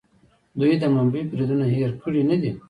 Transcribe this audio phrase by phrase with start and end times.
[0.59, 2.51] دوی د ممبۍ بریدونه هیر کړي نه دي.